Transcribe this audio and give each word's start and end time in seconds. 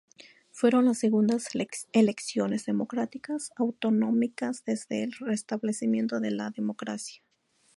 Fueron 0.51 0.85
las 0.85 0.97
segundas 0.97 1.47
elecciones 1.93 2.65
democráticas 2.65 3.51
autonómicas 3.55 4.63
desde 4.65 5.03
el 5.03 5.11
restablecimiento 5.11 6.19
de 6.19 6.31
la 6.31 6.49
democracia. 6.49 7.21